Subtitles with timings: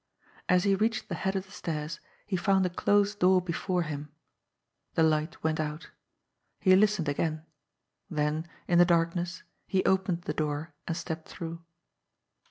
[0.49, 4.09] As he reached the head of the stairs he found a closed door before him.
[4.95, 5.91] The light went out.
[6.59, 7.45] He listened again;
[8.09, 11.61] then, in the darkness, he opened the door and stepped through.